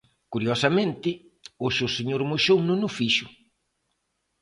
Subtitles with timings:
[0.33, 1.09] Curiosamente,
[1.63, 3.27] hoxe o señor Moxón non o fixo.